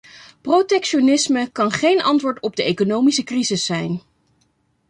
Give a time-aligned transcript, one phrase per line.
[0.41, 4.01] Protectionisme kan geen antwoord op de economische crisis zijn.